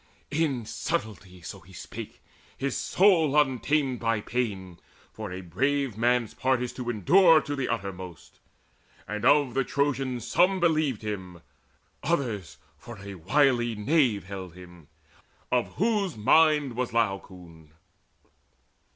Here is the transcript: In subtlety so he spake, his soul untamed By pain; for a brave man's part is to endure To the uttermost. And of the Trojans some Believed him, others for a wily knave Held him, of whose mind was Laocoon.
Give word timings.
In 0.31 0.65
subtlety 0.65 1.41
so 1.43 1.59
he 1.59 1.73
spake, 1.73 2.23
his 2.57 2.75
soul 2.75 3.39
untamed 3.39 3.99
By 3.99 4.19
pain; 4.19 4.79
for 5.13 5.31
a 5.31 5.41
brave 5.41 5.95
man's 5.95 6.33
part 6.33 6.59
is 6.63 6.73
to 6.73 6.89
endure 6.89 7.39
To 7.41 7.55
the 7.55 7.69
uttermost. 7.69 8.39
And 9.07 9.23
of 9.23 9.53
the 9.53 9.63
Trojans 9.63 10.25
some 10.27 10.59
Believed 10.59 11.03
him, 11.03 11.43
others 12.01 12.57
for 12.79 12.97
a 12.97 13.13
wily 13.13 13.75
knave 13.75 14.23
Held 14.23 14.55
him, 14.55 14.87
of 15.51 15.75
whose 15.75 16.17
mind 16.17 16.75
was 16.75 16.91
Laocoon. 16.93 17.69